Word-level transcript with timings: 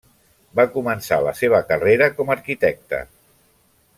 Va 0.59 0.63
començar 0.77 1.19
la 1.27 1.33
seva 1.41 1.59
carrera 1.73 2.09
com 2.21 2.33
a 2.33 2.37
arquitecta. 2.39 3.05